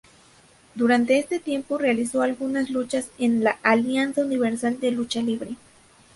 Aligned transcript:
Durante 0.73 1.19
este 1.19 1.37
tiempo 1.39 1.77
realizó 1.77 2.23
algunas 2.23 2.71
luchas 2.71 3.09
en 3.19 3.43
la 3.43 3.59
Alianza 3.61 4.25
Universal 4.25 4.79
de 4.79 4.89
Lucha 4.89 5.21
Libre. 5.21 5.57